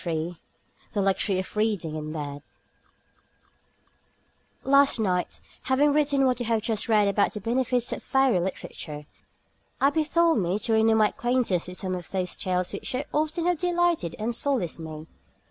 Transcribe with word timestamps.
III 0.03 0.35
THE 0.93 1.01
LUXURY 1.03 1.37
OF 1.37 1.55
READING 1.55 1.95
IN 1.95 2.11
BED 2.11 2.41
Last 4.63 4.97
night, 4.99 5.39
having 5.65 5.93
written 5.93 6.25
what 6.25 6.39
you 6.39 6.47
have 6.47 6.63
just 6.63 6.89
read 6.89 7.07
about 7.07 7.33
the 7.33 7.39
benefits 7.39 7.91
of 7.93 8.01
fairy 8.01 8.39
literature, 8.39 9.05
I 9.79 9.91
bethought 9.91 10.39
me 10.39 10.57
to 10.57 10.73
renew 10.73 10.95
my 10.95 11.09
acquaintance 11.09 11.67
with 11.67 11.77
some 11.77 11.93
of 11.93 12.09
those 12.09 12.35
tales 12.35 12.73
which 12.73 12.89
so 12.89 13.03
often 13.13 13.45
have 13.45 13.59
delighted 13.59 14.15
and 14.17 14.33
solaced 14.33 14.79
me. 14.79 15.05